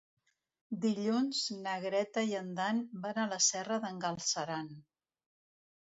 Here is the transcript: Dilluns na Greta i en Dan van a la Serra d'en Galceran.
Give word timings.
Dilluns 0.85 1.41
na 1.67 1.75
Greta 1.85 2.25
i 2.31 2.35
en 2.41 2.51
Dan 2.63 2.83
van 3.07 3.21
a 3.21 3.29
la 3.35 3.41
Serra 3.53 3.81
d'en 3.87 4.05
Galceran. 4.09 4.77